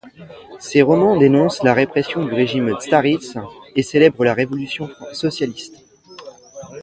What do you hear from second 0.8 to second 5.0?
romans dénoncent la répression du régime tsariste et célèbrent la révolution